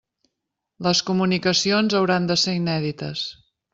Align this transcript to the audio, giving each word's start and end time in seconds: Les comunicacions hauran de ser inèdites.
Les 0.87 1.01
comunicacions 1.09 1.97
hauran 1.99 2.27
de 2.33 2.39
ser 2.45 2.57
inèdites. 2.61 3.29